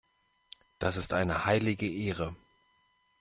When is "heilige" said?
1.45-1.85